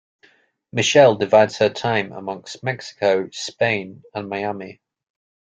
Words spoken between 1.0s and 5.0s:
divides her time amongst Mexico, Spain, and Miami.